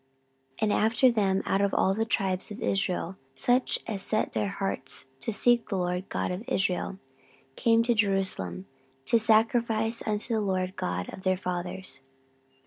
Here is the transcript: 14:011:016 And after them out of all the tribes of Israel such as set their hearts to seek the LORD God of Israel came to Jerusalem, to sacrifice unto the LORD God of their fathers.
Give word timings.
14:011:016 0.53 0.61
And 0.63 0.73
after 0.73 1.11
them 1.11 1.43
out 1.45 1.61
of 1.61 1.75
all 1.75 1.93
the 1.93 2.05
tribes 2.05 2.49
of 2.49 2.59
Israel 2.59 3.17
such 3.35 3.77
as 3.85 4.01
set 4.01 4.33
their 4.33 4.47
hearts 4.47 5.05
to 5.19 5.31
seek 5.31 5.69
the 5.69 5.77
LORD 5.77 6.09
God 6.09 6.31
of 6.31 6.43
Israel 6.47 6.97
came 7.55 7.83
to 7.83 7.93
Jerusalem, 7.93 8.65
to 9.05 9.19
sacrifice 9.19 10.01
unto 10.07 10.33
the 10.33 10.41
LORD 10.41 10.75
God 10.75 11.13
of 11.13 11.21
their 11.21 11.37
fathers. 11.37 12.01